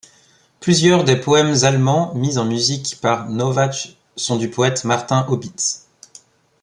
Plusieurs 0.61 1.03
des 1.03 1.15
poèmes 1.15 1.53
allemands 1.61 2.11
mis 2.15 2.39
en 2.39 2.45
musique 2.45 2.97
par 3.03 3.29
Nauwach 3.29 3.97
sont 4.15 4.37
du 4.37 4.49
poète 4.49 4.83
Martin 4.83 5.27
Opitz. 5.29 5.85